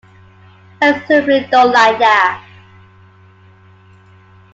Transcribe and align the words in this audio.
I 0.81 0.99
simply 1.05 1.47
don't 1.51 1.73
like 1.73 1.99
that. 1.99 2.43